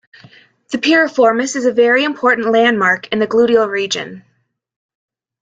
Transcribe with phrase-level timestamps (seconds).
[0.71, 4.25] The piriformis is a very important landmark in the gluteal region.